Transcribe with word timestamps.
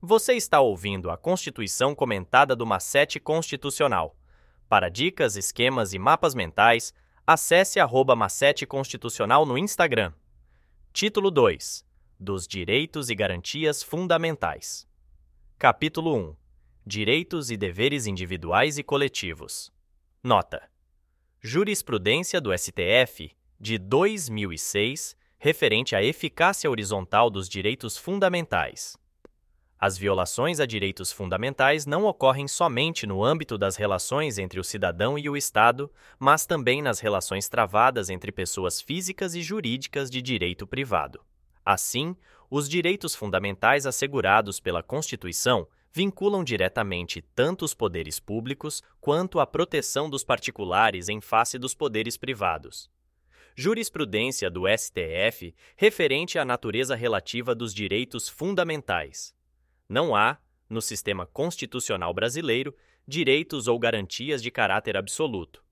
Você 0.00 0.34
está 0.34 0.60
ouvindo 0.60 1.10
a 1.10 1.16
Constituição 1.16 1.92
comentada 1.92 2.54
do 2.54 2.64
Macete 2.64 3.18
Constitucional. 3.18 4.16
Para 4.68 4.88
dicas, 4.88 5.34
esquemas 5.34 5.92
e 5.92 5.98
mapas 5.98 6.36
mentais, 6.36 6.94
acesse 7.26 7.80
arroba 7.80 8.14
Macete 8.14 8.64
Constitucional 8.64 9.44
no 9.44 9.58
Instagram. 9.58 10.12
Título 10.92 11.32
2 11.32 11.84
Dos 12.18 12.46
Direitos 12.46 13.10
e 13.10 13.14
Garantias 13.16 13.82
Fundamentais. 13.82 14.86
Capítulo 15.58 16.16
1 16.16 16.36
Direitos 16.86 17.50
e 17.50 17.56
Deveres 17.56 18.06
Individuais 18.06 18.78
e 18.78 18.84
Coletivos. 18.84 19.72
Nota: 20.22 20.70
Jurisprudência 21.40 22.40
do 22.40 22.56
STF 22.56 23.32
de 23.58 23.78
2006 23.78 25.16
referente 25.38 25.96
à 25.96 26.02
eficácia 26.04 26.70
horizontal 26.70 27.28
dos 27.28 27.48
direitos 27.48 27.98
fundamentais. 27.98 28.96
As 29.80 29.96
violações 29.96 30.58
a 30.58 30.66
direitos 30.66 31.12
fundamentais 31.12 31.86
não 31.86 32.04
ocorrem 32.04 32.48
somente 32.48 33.06
no 33.06 33.24
âmbito 33.24 33.56
das 33.56 33.76
relações 33.76 34.36
entre 34.36 34.58
o 34.58 34.64
cidadão 34.64 35.16
e 35.16 35.30
o 35.30 35.36
Estado, 35.36 35.88
mas 36.18 36.46
também 36.46 36.82
nas 36.82 36.98
relações 36.98 37.48
travadas 37.48 38.10
entre 38.10 38.32
pessoas 38.32 38.80
físicas 38.80 39.36
e 39.36 39.42
jurídicas 39.42 40.10
de 40.10 40.20
direito 40.20 40.66
privado. 40.66 41.20
Assim, 41.64 42.16
os 42.50 42.68
direitos 42.68 43.14
fundamentais 43.14 43.86
assegurados 43.86 44.58
pela 44.58 44.82
Constituição 44.82 45.68
vinculam 45.92 46.42
diretamente 46.42 47.22
tanto 47.34 47.64
os 47.64 47.72
poderes 47.72 48.18
públicos 48.18 48.82
quanto 49.00 49.38
a 49.38 49.46
proteção 49.46 50.10
dos 50.10 50.24
particulares 50.24 51.08
em 51.08 51.20
face 51.20 51.56
dos 51.56 51.74
poderes 51.74 52.16
privados. 52.16 52.90
Jurisprudência 53.54 54.50
do 54.50 54.64
STF 54.68 55.54
referente 55.76 56.36
à 56.36 56.44
natureza 56.44 56.96
relativa 56.96 57.54
dos 57.54 57.72
direitos 57.72 58.28
fundamentais. 58.28 59.37
Não 59.88 60.14
há, 60.14 60.38
no 60.68 60.82
sistema 60.82 61.24
constitucional 61.24 62.12
brasileiro, 62.12 62.76
direitos 63.06 63.66
ou 63.66 63.78
garantias 63.78 64.42
de 64.42 64.50
caráter 64.50 64.98
absoluto, 64.98 65.64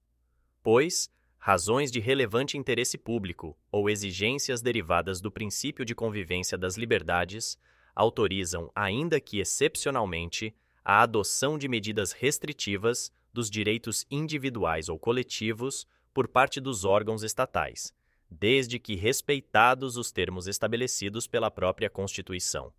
pois 0.63 1.11
razões 1.37 1.93
de 1.93 2.01
relevante 2.01 2.57
interesse 2.57 2.97
público 2.97 3.57
ou 3.71 3.91
exigências 3.91 4.63
derivadas 4.63 5.21
do 5.21 5.31
princípio 5.31 5.85
de 5.85 5.95
convivência 5.95 6.57
das 6.57 6.77
liberdades 6.77 7.59
autorizam, 7.95 8.71
ainda 8.75 9.21
que 9.21 9.39
excepcionalmente, 9.39 10.55
a 10.83 11.03
adoção 11.03 11.59
de 11.59 11.69
medidas 11.69 12.13
restritivas 12.13 13.13
dos 13.33 13.51
direitos 13.51 14.07
individuais 14.11 14.89
ou 14.89 14.99
coletivos 14.99 15.87
por 16.15 16.27
parte 16.27 16.59
dos 16.59 16.85
órgãos 16.85 17.23
estatais, 17.23 17.93
desde 18.31 18.79
que 18.79 18.95
respeitados 18.95 19.97
os 19.97 20.11
termos 20.11 20.47
estabelecidos 20.47 21.27
pela 21.27 21.51
própria 21.51 21.91
Constituição. 21.91 22.73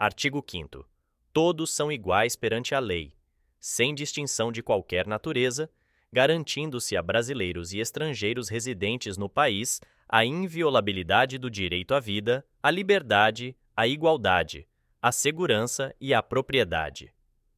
Artigo 0.00 0.44
5. 0.48 0.88
Todos 1.32 1.74
são 1.74 1.90
iguais 1.90 2.36
perante 2.36 2.72
a 2.72 2.78
lei, 2.78 3.12
sem 3.58 3.92
distinção 3.92 4.52
de 4.52 4.62
qualquer 4.62 5.08
natureza, 5.08 5.68
garantindo-se 6.12 6.96
a 6.96 7.02
brasileiros 7.02 7.72
e 7.72 7.80
estrangeiros 7.80 8.48
residentes 8.48 9.16
no 9.16 9.28
país 9.28 9.80
a 10.08 10.24
inviolabilidade 10.24 11.36
do 11.36 11.50
direito 11.50 11.94
à 11.94 11.98
vida, 11.98 12.46
à 12.62 12.70
liberdade, 12.70 13.56
à 13.76 13.88
igualdade, 13.88 14.68
à 15.02 15.10
segurança 15.10 15.92
e 16.00 16.14
à 16.14 16.22
propriedade. 16.22 17.12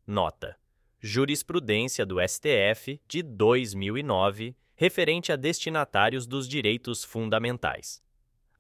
Nota: 0.07 0.57
Jurisprudência 0.99 2.07
do 2.07 2.17
STF 2.27 2.99
de 3.07 3.23
2009, 3.23 4.57
referente 4.75 5.31
a 5.31 5.37
destinatários 5.37 6.27
dos 6.27 6.49
direitos 6.49 7.05
fundamentais. 7.05 8.03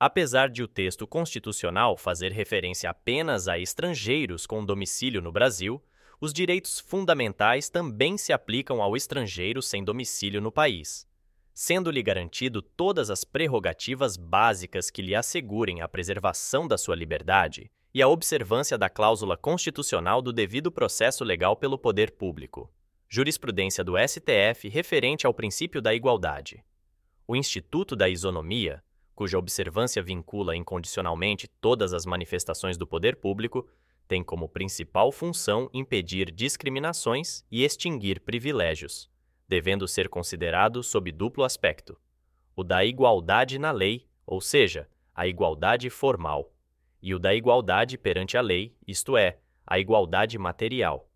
Apesar 0.02 0.48
de 0.48 0.62
o 0.62 0.66
texto 0.66 1.06
constitucional 1.06 1.94
fazer 1.94 2.32
referência 2.32 2.88
apenas 2.88 3.46
a 3.46 3.58
estrangeiros 3.58 4.46
com 4.46 4.64
domicílio 4.64 5.20
no 5.20 5.30
Brasil, 5.30 5.78
os 6.18 6.32
direitos 6.32 6.80
fundamentais 6.80 7.68
também 7.68 8.16
se 8.16 8.32
aplicam 8.32 8.80
ao 8.80 8.96
estrangeiro 8.96 9.60
sem 9.60 9.84
domicílio 9.84 10.40
no 10.40 10.50
país, 10.50 11.06
sendo-lhe 11.52 12.02
garantido 12.02 12.62
todas 12.62 13.10
as 13.10 13.24
prerrogativas 13.24 14.16
básicas 14.16 14.90
que 14.90 15.02
lhe 15.02 15.14
assegurem 15.14 15.82
a 15.82 15.88
preservação 15.88 16.66
da 16.66 16.78
sua 16.78 16.96
liberdade 16.96 17.70
e 17.92 18.00
a 18.00 18.08
observância 18.08 18.78
da 18.78 18.88
cláusula 18.88 19.36
constitucional 19.36 20.22
do 20.22 20.32
devido 20.32 20.72
processo 20.72 21.24
legal 21.24 21.56
pelo 21.56 21.76
poder 21.76 22.12
público. 22.12 22.72
Jurisprudência 23.06 23.84
do 23.84 23.96
STF 23.98 24.66
referente 24.70 25.26
ao 25.26 25.34
princípio 25.34 25.82
da 25.82 25.92
igualdade. 25.92 26.64
O 27.28 27.36
Instituto 27.36 27.94
da 27.94 28.08
Isonomia 28.08 28.82
cuja 29.14 29.38
observância 29.38 30.02
vincula 30.02 30.56
incondicionalmente 30.56 31.48
todas 31.60 31.92
as 31.92 32.06
manifestações 32.06 32.76
do 32.76 32.86
poder 32.86 33.16
público, 33.16 33.68
tem 34.08 34.22
como 34.22 34.48
principal 34.48 35.12
função 35.12 35.68
impedir 35.72 36.30
discriminações 36.30 37.44
e 37.50 37.64
extinguir 37.64 38.20
privilégios, 38.20 39.10
devendo 39.48 39.86
ser 39.86 40.08
considerado 40.08 40.82
sob 40.82 41.12
duplo 41.12 41.44
aspecto: 41.44 41.98
o 42.56 42.64
da 42.64 42.84
igualdade 42.84 43.58
na 43.58 43.70
lei, 43.70 44.06
ou 44.26 44.40
seja, 44.40 44.88
a 45.14 45.26
igualdade 45.26 45.90
formal, 45.90 46.52
e 47.02 47.14
o 47.14 47.18
da 47.18 47.34
igualdade 47.34 47.98
perante 47.98 48.36
a 48.36 48.40
lei, 48.40 48.74
isto 48.86 49.16
é, 49.16 49.38
a 49.66 49.78
igualdade 49.78 50.38
material. 50.38 51.09